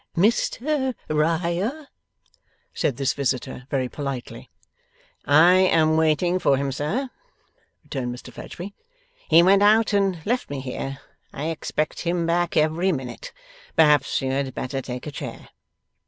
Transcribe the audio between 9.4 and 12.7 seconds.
went out and left me here. I expect him back